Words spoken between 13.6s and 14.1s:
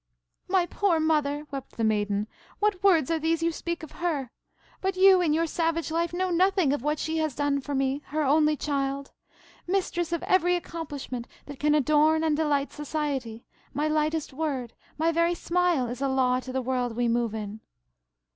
my